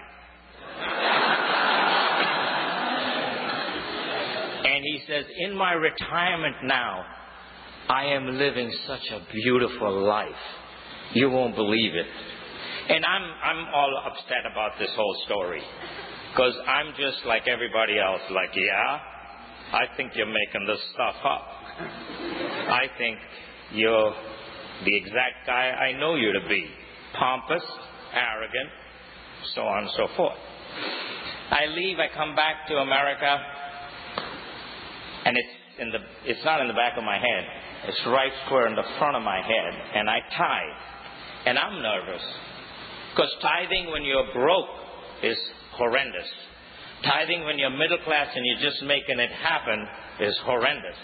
and 4.67 4.85
he 4.85 5.01
says, 5.07 5.25
In 5.39 5.57
my 5.57 5.73
retirement 5.73 6.57
now, 6.65 7.05
I 7.89 8.05
am 8.07 8.39
living 8.39 8.73
such 8.87 9.11
a 9.11 9.21
beautiful 9.33 10.07
life. 10.07 10.29
You 11.13 11.31
won't 11.31 11.57
believe 11.57 11.95
it. 11.95 12.07
And 12.89 13.05
I'm, 13.05 13.23
I'm 13.23 13.67
all 13.75 14.03
upset 14.07 14.47
about 14.51 14.79
this 14.79 14.91
whole 14.95 15.17
story. 15.27 15.63
Because 16.31 16.55
I'm 16.67 16.95
just 16.97 17.27
like 17.27 17.47
everybody 17.49 17.99
else, 17.99 18.23
like, 18.31 18.55
yeah, 18.55 19.01
I 19.73 19.87
think 19.97 20.13
you're 20.15 20.27
making 20.27 20.67
this 20.67 20.81
stuff 20.95 21.15
up. 21.25 21.47
I 22.71 22.87
think 22.99 23.19
you're 23.73 24.15
the 24.85 24.97
exact 24.97 25.47
guy 25.47 25.71
I 25.71 25.99
know 25.99 26.17
you 26.17 26.33
to 26.33 26.49
be 26.49 26.67
pompous, 27.19 27.63
arrogant, 28.13 28.71
so 29.55 29.63
on 29.63 29.85
and 29.85 29.93
so 29.97 30.09
forth. 30.17 30.39
I 31.51 31.67
leave, 31.67 31.99
I 31.99 32.09
come 32.15 32.35
back 32.35 32.67
to 32.69 32.77
America, 32.77 33.39
and 35.25 35.37
it's 35.37 35.55
in 35.81 35.91
the 35.91 35.99
it's 36.25 36.45
not 36.45 36.61
in 36.61 36.69
the 36.69 36.75
back 36.75 36.97
of 36.97 37.05
my 37.05 37.19
head. 37.19 37.45
It's 37.89 38.01
right 38.07 38.33
square 38.47 38.67
in 38.67 38.75
the 38.75 38.85
front 38.99 39.17
of 39.17 39.23
my 39.23 39.41
head, 39.41 39.75
and 39.95 40.09
I 40.09 40.19
tithe. 40.37 41.47
And 41.47 41.59
I'm 41.59 41.81
nervous. 41.81 42.23
Because 43.11 43.33
tithing 43.41 43.91
when 43.91 44.05
you're 44.05 44.33
broke 44.35 44.69
is 45.23 45.39
horrendous. 45.73 46.29
Tithing 47.05 47.45
when 47.45 47.59
you're 47.59 47.71
middle 47.71 47.99
class 48.05 48.29
and 48.35 48.45
you're 48.45 48.71
just 48.71 48.83
making 48.83 49.19
it 49.19 49.31
happen 49.31 49.87
is 50.21 50.37
horrendous. 50.45 50.97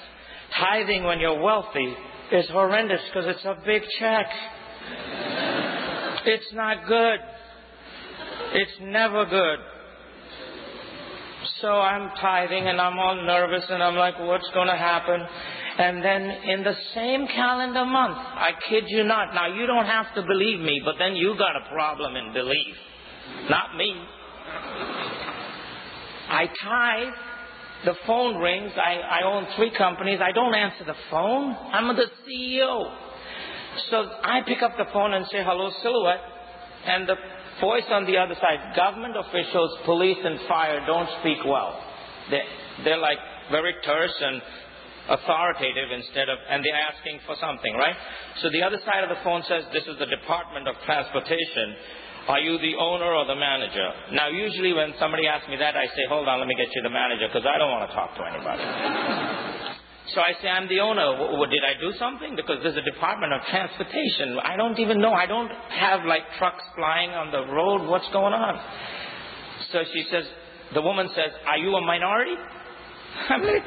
Tithing 0.58 1.04
when 1.04 1.20
you're 1.20 1.40
wealthy 1.40 1.94
is 2.32 2.48
horrendous 2.50 3.00
because 3.08 3.28
it's 3.28 3.44
a 3.44 3.56
big 3.64 3.82
check. 3.98 4.26
It's 6.26 6.52
not 6.52 6.86
good. 6.86 7.18
It's 8.52 8.78
never 8.82 9.24
good. 9.26 9.58
So 11.60 11.68
I'm 11.68 12.10
tithing 12.20 12.66
and 12.66 12.80
I'm 12.80 12.98
all 12.98 13.24
nervous 13.24 13.64
and 13.70 13.82
I'm 13.82 13.96
like, 13.96 14.18
what's 14.18 14.48
going 14.52 14.66
to 14.66 14.76
happen? 14.76 15.20
And 15.78 16.04
then 16.04 16.22
in 16.22 16.62
the 16.62 16.74
same 16.94 17.26
calendar 17.26 17.84
month, 17.84 18.16
I 18.16 18.50
kid 18.68 18.84
you 18.88 19.04
not. 19.04 19.34
Now 19.34 19.54
you 19.54 19.66
don't 19.66 19.86
have 19.86 20.14
to 20.14 20.22
believe 20.22 20.60
me, 20.60 20.82
but 20.84 20.96
then 20.98 21.16
you 21.16 21.36
got 21.38 21.56
a 21.56 21.68
problem 21.70 22.16
in 22.16 22.32
belief. 22.32 22.74
Not 23.48 23.76
me. 23.76 23.94
I 26.48 27.04
tithe. 27.04 27.14
The 27.84 27.94
phone 28.06 28.36
rings. 28.36 28.72
I, 28.76 29.20
I 29.20 29.24
own 29.24 29.46
three 29.56 29.70
companies. 29.76 30.18
I 30.22 30.32
don't 30.32 30.54
answer 30.54 30.84
the 30.84 30.96
phone. 31.10 31.54
I'm 31.72 31.94
the 31.94 32.06
CEO. 32.26 32.92
So 33.90 34.10
I 34.22 34.40
pick 34.46 34.62
up 34.62 34.76
the 34.78 34.86
phone 34.92 35.12
and 35.12 35.26
say, 35.26 35.44
hello, 35.44 35.70
Silhouette. 35.82 36.20
And 36.86 37.08
the 37.08 37.16
voice 37.60 37.84
on 37.90 38.06
the 38.06 38.16
other 38.16 38.34
side, 38.34 38.74
government 38.74 39.14
officials, 39.16 39.78
police, 39.84 40.18
and 40.24 40.40
fire 40.48 40.84
don't 40.86 41.08
speak 41.20 41.38
well. 41.44 41.78
They, 42.30 42.42
they're 42.84 42.98
like 42.98 43.18
very 43.50 43.74
terse 43.84 44.14
and 44.20 44.42
authoritative 45.08 45.92
instead 45.94 46.28
of, 46.28 46.38
and 46.50 46.64
they're 46.64 46.82
asking 46.96 47.20
for 47.26 47.36
something, 47.40 47.74
right? 47.74 47.94
So 48.42 48.50
the 48.50 48.62
other 48.62 48.78
side 48.84 49.04
of 49.04 49.10
the 49.10 49.22
phone 49.22 49.42
says, 49.46 49.64
this 49.72 49.84
is 49.86 49.98
the 49.98 50.06
Department 50.06 50.66
of 50.66 50.74
Transportation. 50.84 51.76
Are 52.28 52.40
you 52.40 52.58
the 52.58 52.74
owner 52.74 53.06
or 53.14 53.24
the 53.24 53.36
manager? 53.36 53.88
Now, 54.12 54.28
usually 54.28 54.72
when 54.72 54.94
somebody 54.98 55.28
asks 55.28 55.48
me 55.48 55.56
that, 55.56 55.76
I 55.76 55.86
say, 55.94 56.06
hold 56.08 56.26
on, 56.26 56.40
let 56.40 56.48
me 56.48 56.56
get 56.56 56.74
you 56.74 56.82
the 56.82 56.90
manager 56.90 57.28
because 57.30 57.46
I 57.46 57.56
don't 57.56 57.70
want 57.70 57.88
to 57.88 57.94
talk 57.94 58.18
to 58.18 58.22
anybody. 58.26 58.62
so 60.10 60.18
I 60.20 60.34
say, 60.42 60.48
I'm 60.48 60.66
the 60.66 60.80
owner. 60.80 61.06
W- 61.22 61.46
did 61.46 61.62
I 61.62 61.78
do 61.78 61.94
something? 61.98 62.34
Because 62.34 62.58
there's 62.66 62.76
a 62.76 62.82
Department 62.82 63.32
of 63.32 63.42
Transportation. 63.46 64.40
I 64.42 64.56
don't 64.56 64.78
even 64.80 65.00
know. 65.00 65.12
I 65.12 65.26
don't 65.26 65.50
have 65.70 66.04
like 66.04 66.22
trucks 66.36 66.64
flying 66.74 67.10
on 67.10 67.30
the 67.30 67.46
road. 67.46 67.86
What's 67.86 68.08
going 68.10 68.34
on? 68.34 68.58
So 69.70 69.84
she 69.94 70.02
says, 70.10 70.24
the 70.74 70.82
woman 70.82 71.06
says, 71.14 71.30
are 71.46 71.58
you 71.58 71.76
a 71.76 71.80
minority? 71.80 72.34
I'm 73.30 73.42
like, 73.42 73.62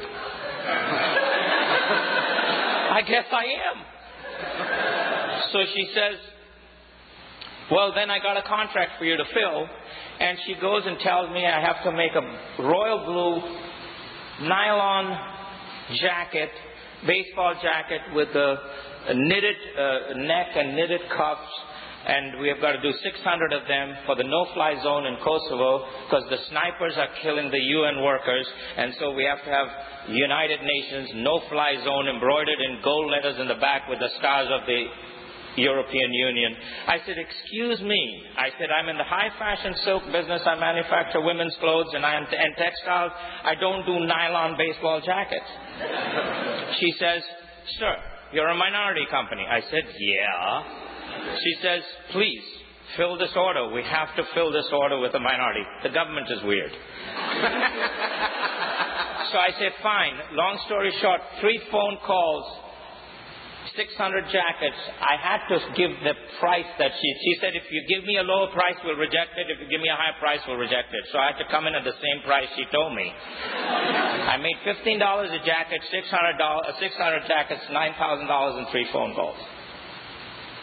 I 2.91 3.01
guess 3.07 3.25
I 3.31 3.45
am. 3.71 3.77
So 5.53 5.59
she 5.73 5.89
says, 5.95 6.19
well, 7.71 7.93
then 7.93 8.09
I 8.09 8.19
got 8.19 8.37
a 8.37 8.41
contract 8.41 8.93
for 8.97 9.05
you 9.05 9.15
to 9.17 9.25
fill. 9.33 9.67
And 10.19 10.37
she 10.45 10.55
goes 10.55 10.83
and 10.85 10.99
tells 10.99 11.29
me 11.31 11.45
I 11.45 11.61
have 11.61 11.83
to 11.83 11.91
make 11.91 12.11
a 12.11 12.63
royal 12.63 13.05
blue 13.05 14.47
nylon 14.47 15.17
jacket, 16.01 16.49
baseball 17.05 17.55
jacket 17.61 18.01
with 18.13 18.29
a, 18.29 18.57
a 19.07 19.13
knitted 19.13 19.55
uh, 19.77 20.17
neck 20.17 20.47
and 20.55 20.75
knitted 20.75 21.01
cuffs. 21.15 21.51
And 21.99 22.39
we 22.41 22.47
have 22.47 22.59
got 22.59 22.71
to 22.71 22.81
do 22.81 22.91
600 22.91 23.53
of 23.53 23.67
them 23.67 23.93
for 24.05 24.15
the 24.15 24.23
no-fly 24.23 24.81
zone 24.81 25.05
in 25.05 25.17
Kosovo 25.21 25.85
because 26.07 26.23
the 26.29 26.39
snipers 26.49 26.93
are 26.97 27.09
killing 27.21 27.51
the 27.51 27.59
UN 27.59 28.01
workers. 28.03 28.47
And 28.77 28.95
so 28.99 29.11
we 29.13 29.25
have 29.25 29.43
to 29.43 29.51
have 29.51 29.67
United 30.07 30.59
Nations 30.63 31.11
no-fly 31.15 31.75
zone 31.83 32.07
embroidered 32.07 32.59
in 32.59 32.81
gold 32.83 33.11
letters 33.11 33.35
in 33.39 33.47
the 33.47 33.61
back 33.61 33.87
with 33.89 33.99
the 33.99 34.09
stars 34.17 34.47
of 34.49 34.65
the 34.65 34.85
European 35.57 36.13
Union. 36.13 36.55
I 36.87 36.97
said, 37.05 37.17
excuse 37.17 37.81
me. 37.81 38.23
I 38.37 38.49
said, 38.59 38.69
I'm 38.71 38.89
in 38.89 38.97
the 38.97 39.03
high 39.03 39.29
fashion 39.37 39.73
silk 39.83 40.03
business. 40.11 40.41
I 40.45 40.55
manufacture 40.55 41.21
women's 41.21 41.55
clothes 41.59 41.87
and, 41.93 42.05
I, 42.05 42.15
and 42.17 42.55
textiles. 42.57 43.11
I 43.43 43.55
don't 43.55 43.85
do 43.85 43.99
nylon 44.05 44.57
baseball 44.57 45.01
jackets. 45.01 45.45
she 46.79 46.93
says, 46.99 47.23
sir, 47.79 47.95
you're 48.33 48.47
a 48.47 48.55
minority 48.55 49.05
company. 49.09 49.45
I 49.49 49.61
said, 49.61 49.83
yeah. 49.97 50.63
She 51.43 51.55
says, 51.61 51.81
please, 52.11 52.43
fill 52.97 53.17
this 53.17 53.31
order. 53.35 53.69
We 53.69 53.83
have 53.83 54.15
to 54.15 54.23
fill 54.33 54.51
this 54.51 54.67
order 54.71 54.99
with 54.99 55.13
a 55.15 55.19
minority. 55.19 55.63
The 55.83 55.89
government 55.89 56.27
is 56.29 56.43
weird. 56.43 56.71
so 56.71 56.77
I 59.37 59.49
said, 59.59 59.71
fine. 59.81 60.13
Long 60.33 60.59
story 60.65 60.93
short, 61.01 61.21
three 61.41 61.59
phone 61.71 61.97
calls 62.05 62.68
600 63.79 64.27
jackets, 64.27 64.75
I 64.99 65.15
had 65.15 65.47
to 65.47 65.55
give 65.71 65.95
the 66.03 66.11
price 66.43 66.67
that 66.83 66.91
she, 66.91 67.09
she 67.23 67.39
said, 67.39 67.55
if 67.55 67.63
you 67.71 67.79
give 67.87 68.03
me 68.03 68.19
a 68.19 68.25
lower 68.27 68.51
price, 68.51 68.75
we'll 68.83 68.99
reject 68.99 69.39
it. 69.39 69.47
If 69.47 69.63
you 69.63 69.71
give 69.71 69.79
me 69.79 69.87
a 69.87 69.95
higher 69.95 70.19
price, 70.19 70.43
we'll 70.43 70.59
reject 70.59 70.91
it. 70.91 71.07
So 71.15 71.17
I 71.17 71.31
had 71.31 71.39
to 71.39 71.47
come 71.47 71.63
in 71.63 71.71
at 71.79 71.87
the 71.87 71.95
same 71.95 72.19
price 72.27 72.51
she 72.59 72.67
told 72.75 72.91
me. 72.91 73.07
I 73.07 74.35
made 74.35 74.59
$15 74.67 74.83
a 74.99 75.39
jacket, 75.47 75.79
600, 75.79 75.95
uh, 75.95 76.75
600 76.75 77.23
jackets, 77.31 77.63
$9,000 77.71 78.59
in 78.59 78.65
three 78.75 78.87
phone 78.91 79.15
calls. 79.15 79.39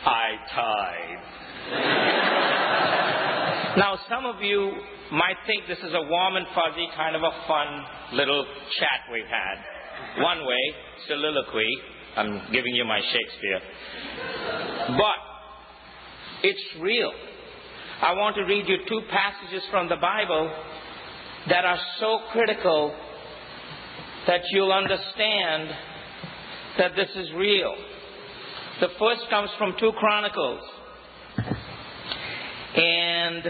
I 0.05 0.37
tied. 0.53 1.17
now, 3.81 3.97
some 4.13 4.29
of 4.29 4.45
you 4.45 4.77
might 5.11 5.41
think 5.49 5.65
this 5.73 5.81
is 5.81 5.95
a 5.97 6.05
warm 6.05 6.37
and 6.37 6.45
fuzzy 6.53 6.85
kind 6.95 7.17
of 7.17 7.23
a 7.25 7.33
fun 7.49 7.81
little 8.13 8.45
chat 8.77 9.09
we've 9.11 9.25
had. 9.25 9.57
One 10.23 10.45
way, 10.45 10.75
soliloquy, 11.09 11.96
I'm 12.17 12.41
giving 12.51 12.75
you 12.75 12.85
my 12.85 13.01
Shakespeare. 13.01 13.61
But 14.89 16.49
it's 16.49 16.63
real. 16.81 17.13
I 18.01 18.13
want 18.15 18.37
to 18.37 18.43
read 18.43 18.67
you 18.69 18.79
two 18.89 19.01
passages 19.11 19.63
from 19.71 19.89
the 19.89 19.97
Bible 19.97 20.51
that 21.49 21.65
are 21.65 21.79
so 22.01 22.21
critical 22.33 22.95
that 24.27 24.41
you'll 24.51 24.73
understand 24.73 25.71
that 26.79 26.97
this 26.97 27.09
is 27.17 27.33
real. 27.37 27.75
The 28.81 28.89
first 28.99 29.23
comes 29.31 29.51
from 29.57 29.75
2 29.79 29.93
Chronicles. 29.99 30.61
And 32.77 33.45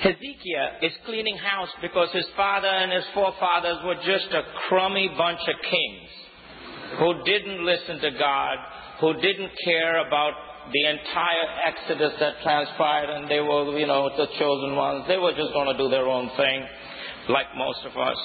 Hezekiah 0.00 0.78
is 0.82 0.92
cleaning 1.06 1.36
house 1.36 1.70
because 1.82 2.08
his 2.12 2.26
father 2.36 2.68
and 2.68 2.92
his 2.92 3.04
forefathers 3.14 3.78
were 3.84 3.96
just 3.96 4.32
a 4.32 4.42
crummy 4.68 5.10
bunch 5.16 5.40
of 5.40 5.54
kings 5.62 6.10
who 6.98 7.24
didn't 7.24 7.64
listen 7.64 7.98
to 8.00 8.10
God, 8.18 8.56
who 9.00 9.14
didn't 9.14 9.50
care 9.64 10.06
about 10.06 10.32
the 10.72 10.84
entire 10.86 11.48
exodus 11.66 12.12
that 12.20 12.34
transpired, 12.42 13.10
and 13.10 13.30
they 13.30 13.40
were, 13.40 13.78
you 13.78 13.86
know, 13.86 14.10
the 14.16 14.26
chosen 14.38 14.76
ones. 14.76 15.04
They 15.08 15.16
were 15.16 15.32
just 15.32 15.52
going 15.52 15.72
to 15.72 15.78
do 15.78 15.88
their 15.88 16.06
own 16.06 16.30
thing, 16.36 16.66
like 17.28 17.46
most 17.56 17.84
of 17.84 17.96
us. 17.96 18.18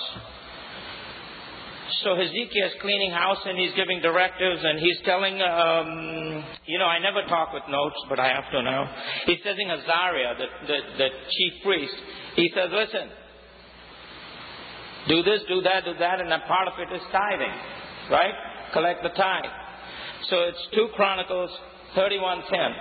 So 2.02 2.16
Hezekiah 2.16 2.68
is 2.68 2.74
cleaning 2.82 3.12
house 3.12 3.38
and 3.46 3.58
he's 3.58 3.74
giving 3.76 4.02
directives 4.02 4.62
and 4.64 4.80
he's 4.80 4.98
telling, 5.06 5.42
um, 5.42 6.44
you 6.66 6.80
know, 6.80 6.86
I 6.86 7.00
never 7.00 7.28
talk 7.28 7.54
with 7.54 7.64
notes, 7.70 7.96
but 8.10 8.20
I 8.20 8.28
have 8.30 8.50
to 8.52 8.64
now. 8.64 8.90
He's 9.26 9.40
telling 9.44 9.70
Azariah, 9.70 10.36
the, 10.38 10.68
the, 10.68 10.80
the 10.98 11.08
chief 11.30 11.54
priest, 11.64 11.96
he 12.36 12.52
says, 12.56 12.70
listen, 12.72 13.10
do 15.08 15.22
this, 15.24 15.42
do 15.48 15.62
that, 15.62 15.86
do 15.86 15.94
that, 16.00 16.22
and 16.22 16.32
a 16.32 16.40
part 16.48 16.68
of 16.68 16.74
it 16.80 16.96
is 16.96 17.02
tithing, 17.12 17.54
right? 18.10 18.34
Collect 18.74 19.04
the 19.04 19.10
tithe. 19.10 19.52
So 20.30 20.38
it's 20.44 20.68
2 20.74 20.88
Chronicles 20.96 21.52
31.10. 21.96 22.74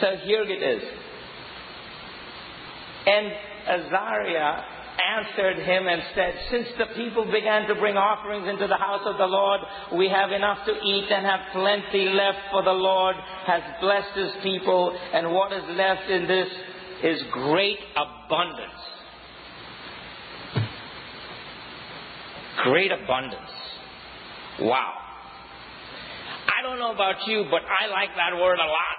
So 0.00 0.06
here 0.24 0.42
it 0.42 0.62
is. 0.62 0.82
And 3.06 3.32
Azariah 3.68 4.77
answered 4.98 5.58
him 5.58 5.86
and 5.86 6.02
said, 6.14 6.34
Since 6.50 6.68
the 6.78 6.94
people 6.94 7.24
began 7.24 7.68
to 7.68 7.74
bring 7.74 7.96
offerings 7.96 8.48
into 8.48 8.66
the 8.66 8.76
house 8.76 9.02
of 9.06 9.16
the 9.16 9.26
Lord, 9.26 9.60
we 9.96 10.08
have 10.08 10.32
enough 10.32 10.64
to 10.66 10.72
eat 10.72 11.06
and 11.10 11.24
have 11.24 11.40
plenty 11.52 12.10
left, 12.10 12.38
for 12.50 12.62
the 12.62 12.74
Lord 12.74 13.16
has 13.46 13.62
blessed 13.80 14.14
his 14.16 14.32
people, 14.42 14.96
and 15.14 15.32
what 15.32 15.52
is 15.52 15.64
left 15.70 16.10
in 16.10 16.26
this 16.26 16.48
is 17.04 17.22
great 17.32 17.78
abundance. 17.94 18.82
Great 22.64 22.90
abundance. 22.90 23.50
Wow. 24.60 24.94
I 26.48 26.62
don't 26.62 26.78
know 26.80 26.92
about 26.92 27.26
you, 27.26 27.44
but 27.50 27.62
I 27.62 27.86
like 27.86 28.10
that 28.16 28.34
word 28.36 28.58
a 28.58 28.66
lot. 28.66 28.98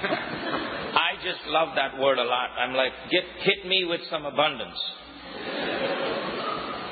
I 0.90 1.14
just 1.22 1.46
love 1.46 1.76
that 1.76 2.00
word 2.00 2.18
a 2.18 2.24
lot. 2.24 2.50
I'm 2.58 2.74
like, 2.74 2.92
get 3.10 3.22
hit 3.44 3.68
me 3.68 3.84
with 3.84 4.00
some 4.10 4.24
abundance. 4.24 4.78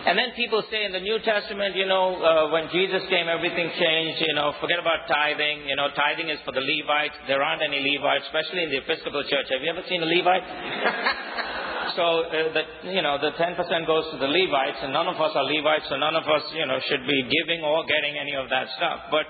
And 0.06 0.16
then 0.16 0.30
people 0.36 0.62
say 0.70 0.84
in 0.84 0.92
the 0.92 1.02
New 1.02 1.18
Testament, 1.20 1.74
you 1.74 1.86
know, 1.86 2.14
uh, 2.22 2.50
when 2.54 2.70
Jesus 2.70 3.02
came, 3.10 3.26
everything 3.28 3.70
changed. 3.78 4.22
You 4.26 4.34
know, 4.34 4.54
forget 4.60 4.78
about 4.78 5.10
tithing. 5.10 5.66
You 5.66 5.76
know, 5.76 5.88
tithing 5.94 6.30
is 6.30 6.38
for 6.44 6.52
the 6.52 6.62
Levites. 6.62 7.18
There 7.26 7.42
aren't 7.42 7.62
any 7.62 7.82
Levites, 7.82 8.24
especially 8.30 8.62
in 8.64 8.70
the 8.70 8.78
Episcopal 8.78 9.24
Church. 9.26 9.50
Have 9.50 9.60
you 9.60 9.70
ever 9.70 9.82
seen 9.88 10.02
a 10.02 10.06
Levite? 10.06 10.46
so 11.98 12.04
uh, 12.30 12.52
the 12.54 12.62
you 12.94 13.02
know 13.02 13.18
the 13.18 13.34
10% 13.34 13.58
goes 13.86 14.06
to 14.12 14.18
the 14.18 14.30
Levites, 14.30 14.78
and 14.82 14.92
none 14.92 15.08
of 15.08 15.18
us 15.20 15.32
are 15.34 15.44
Levites, 15.44 15.90
so 15.90 15.96
none 15.96 16.14
of 16.14 16.24
us 16.24 16.44
you 16.54 16.66
know 16.66 16.78
should 16.88 17.02
be 17.02 17.18
giving 17.26 17.64
or 17.64 17.84
getting 17.84 18.16
any 18.16 18.34
of 18.34 18.48
that 18.50 18.68
stuff. 18.76 19.10
But 19.10 19.26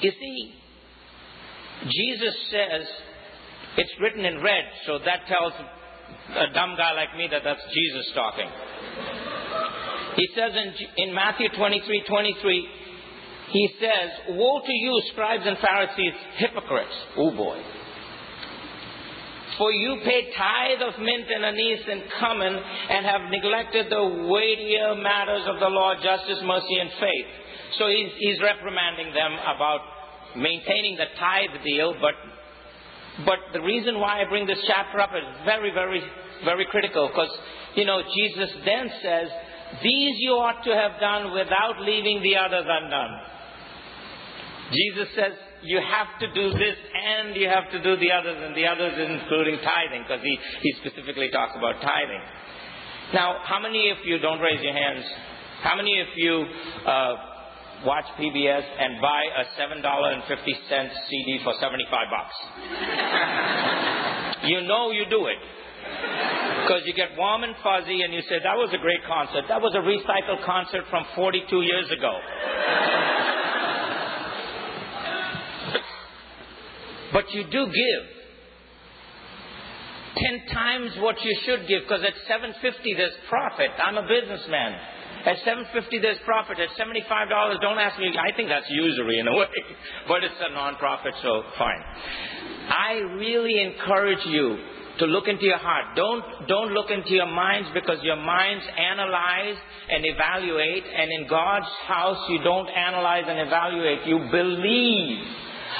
you 0.00 0.12
see, 0.14 0.54
Jesus 1.90 2.34
says 2.50 2.86
it's 3.76 3.94
written 4.00 4.24
in 4.24 4.42
red, 4.42 4.64
so 4.86 4.98
that 5.04 5.26
tells 5.26 5.52
a 6.38 6.52
dumb 6.54 6.76
guy 6.76 6.92
like 6.92 7.16
me 7.16 7.28
that 7.30 7.42
that's 7.44 7.62
Jesus 7.74 8.06
talking. 8.14 8.48
He 10.16 10.28
says 10.34 10.52
in, 10.52 11.08
in 11.08 11.14
Matthew 11.14 11.48
23 11.56 12.04
23, 12.08 12.68
he 13.52 13.68
says, 13.80 14.36
Woe 14.36 14.60
to 14.64 14.72
you, 14.72 15.02
scribes 15.12 15.44
and 15.46 15.56
Pharisees, 15.58 16.14
hypocrites. 16.36 16.96
Oh 17.16 17.34
boy. 17.36 17.60
For 19.58 19.70
you 19.70 20.00
pay 20.02 20.32
tithe 20.32 20.80
of 20.80 20.98
mint 20.98 21.28
and 21.28 21.44
anise 21.44 21.84
and 21.86 22.02
cumin 22.18 22.56
and 22.56 23.04
have 23.04 23.30
neglected 23.30 23.92
the 23.92 24.26
weightier 24.28 24.96
matters 24.96 25.44
of 25.46 25.60
the 25.60 25.68
law, 25.68 25.94
justice, 26.02 26.40
mercy, 26.42 26.76
and 26.80 26.90
faith. 26.98 27.30
So 27.78 27.88
he's, 27.88 28.12
he's 28.18 28.40
reprimanding 28.40 29.12
them 29.12 29.32
about 29.44 29.80
maintaining 30.36 30.96
the 30.96 31.12
tithe 31.20 31.62
deal, 31.62 31.94
but 32.00 32.14
but 33.26 33.52
the 33.52 33.60
reason 33.60 34.00
why 34.00 34.22
I 34.22 34.28
bring 34.28 34.46
this 34.46 34.58
chapter 34.66 34.98
up 35.00 35.10
is 35.12 35.44
very, 35.44 35.70
very, 35.72 36.00
very 36.44 36.64
critical 36.70 37.08
because, 37.08 37.28
you 37.76 37.84
know, 37.84 38.00
Jesus 38.00 38.50
then 38.64 38.90
says, 39.02 39.28
these 39.80 40.20
you 40.20 40.36
ought 40.36 40.62
to 40.64 40.74
have 40.74 41.00
done 41.00 41.32
without 41.32 41.80
leaving 41.80 42.20
the 42.20 42.36
others 42.36 42.66
undone. 42.68 43.14
Jesus 44.72 45.08
says 45.16 45.32
you 45.62 45.80
have 45.80 46.18
to 46.20 46.28
do 46.34 46.50
this 46.58 46.76
and 46.92 47.36
you 47.36 47.48
have 47.48 47.70
to 47.70 47.82
do 47.82 47.96
the 47.96 48.10
others, 48.10 48.36
and 48.42 48.56
the 48.56 48.66
others 48.66 48.92
including 48.98 49.58
tithing, 49.62 50.02
because 50.02 50.22
he, 50.22 50.36
he 50.60 50.72
specifically 50.82 51.30
talks 51.30 51.54
about 51.56 51.80
tithing. 51.80 52.22
Now, 53.14 53.40
how 53.44 53.60
many 53.60 53.90
of 53.90 53.98
you, 54.04 54.18
don't 54.18 54.40
raise 54.40 54.62
your 54.62 54.72
hands, 54.72 55.04
how 55.62 55.76
many 55.76 56.00
of 56.00 56.08
you 56.16 56.44
uh, 56.86 57.14
watch 57.84 58.06
PBS 58.18 58.64
and 58.78 59.00
buy 59.00 59.22
a 59.38 59.44
$7.50 59.60 60.90
CD 61.08 61.40
for 61.44 61.54
75 61.60 61.88
bucks? 62.10 62.36
you 64.48 64.62
know 64.62 64.90
you 64.90 65.04
do 65.08 65.26
it. 65.26 65.38
Because 66.62 66.82
you 66.86 66.94
get 66.94 67.18
warm 67.18 67.42
and 67.42 67.54
fuzzy 67.62 68.02
and 68.02 68.14
you 68.14 68.22
say, 68.28 68.38
that 68.42 68.56
was 68.56 68.70
a 68.72 68.78
great 68.78 69.02
concert. 69.06 69.44
That 69.48 69.60
was 69.60 69.74
a 69.74 69.82
recycled 69.82 70.44
concert 70.46 70.84
from 70.90 71.04
42 71.14 71.62
years 71.62 71.90
ago. 71.90 72.14
but 77.12 77.30
you 77.34 77.44
do 77.50 77.66
give. 77.66 78.04
Ten 80.14 80.54
times 80.54 80.92
what 80.98 81.16
you 81.22 81.34
should 81.44 81.66
give, 81.66 81.82
because 81.82 82.04
at 82.04 82.14
750 82.28 82.94
there's 82.94 83.16
profit. 83.28 83.70
I'm 83.82 83.96
a 83.96 84.06
businessman. 84.06 84.76
At 85.24 85.38
750 85.44 85.98
there's 85.98 86.18
profit. 86.24 86.58
At 86.60 86.68
$75, 86.78 87.60
don't 87.60 87.78
ask 87.78 87.98
me. 87.98 88.12
I 88.14 88.36
think 88.36 88.48
that's 88.48 88.68
usury 88.68 89.18
in 89.18 89.26
a 89.26 89.32
way, 89.32 89.46
but 90.08 90.22
it's 90.22 90.38
a 90.38 90.52
non-profit, 90.52 91.14
so 91.22 91.42
fine. 91.58 91.82
I 92.68 92.92
really 93.18 93.60
encourage 93.62 94.24
you 94.26 94.58
to 94.98 95.06
look 95.06 95.28
into 95.28 95.44
your 95.44 95.58
heart. 95.58 95.96
Don't, 95.96 96.24
don't 96.48 96.72
look 96.72 96.90
into 96.90 97.10
your 97.14 97.26
minds 97.26 97.68
because 97.74 97.98
your 98.02 98.16
minds 98.16 98.64
analyze 98.76 99.56
and 99.88 100.04
evaluate, 100.04 100.84
and 100.84 101.10
in 101.10 101.28
God's 101.28 101.68
house, 101.86 102.18
you 102.28 102.42
don't 102.42 102.68
analyze 102.68 103.24
and 103.26 103.40
evaluate. 103.40 104.06
You 104.06 104.18
believe. 104.30 105.26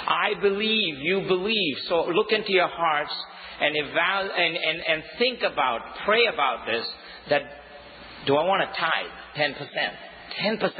I 0.07 0.35
believe, 0.41 0.99
you 1.01 1.23
believe. 1.29 1.77
So 1.89 2.07
look 2.07 2.33
into 2.33 2.53
your 2.53 2.69
hearts 2.69 3.13
and, 3.61 3.77
eval- 3.77 4.31
and, 4.37 4.57
and, 4.57 4.81
and 4.89 5.03
think 5.19 5.41
about, 5.43 5.81
pray 6.05 6.27
about 6.33 6.67
this 6.67 6.87
that 7.31 7.43
do 8.27 8.37
I 8.37 8.45
want 8.45 8.63
to 8.63 8.81
tithe 8.81 9.55
10%? 9.55 10.61
10%, 10.61 10.73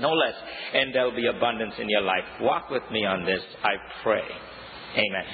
no 0.00 0.10
less. 0.10 0.34
And 0.74 0.94
there'll 0.94 1.16
be 1.16 1.26
abundance 1.26 1.74
in 1.78 1.88
your 1.88 2.02
life. 2.02 2.24
Walk 2.40 2.70
with 2.70 2.82
me 2.90 3.04
on 3.04 3.24
this, 3.24 3.40
I 3.62 3.72
pray. 4.02 4.22
Amen. 4.92 5.24